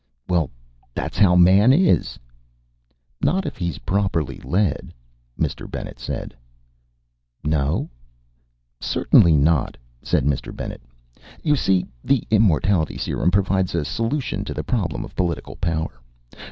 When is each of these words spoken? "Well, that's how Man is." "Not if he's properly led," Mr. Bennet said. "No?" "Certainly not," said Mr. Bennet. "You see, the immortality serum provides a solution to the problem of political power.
"Well, 0.27 0.49
that's 0.95 1.19
how 1.19 1.35
Man 1.35 1.71
is." 1.71 2.17
"Not 3.23 3.45
if 3.45 3.57
he's 3.57 3.77
properly 3.77 4.39
led," 4.43 4.95
Mr. 5.39 5.69
Bennet 5.69 5.99
said. 5.99 6.33
"No?" 7.43 7.87
"Certainly 8.79 9.33
not," 9.37 9.77
said 10.01 10.25
Mr. 10.25 10.55
Bennet. 10.55 10.81
"You 11.43 11.55
see, 11.55 11.85
the 12.03 12.23
immortality 12.31 12.97
serum 12.97 13.29
provides 13.29 13.75
a 13.75 13.85
solution 13.85 14.43
to 14.45 14.55
the 14.55 14.63
problem 14.63 15.05
of 15.05 15.15
political 15.15 15.55
power. 15.57 16.01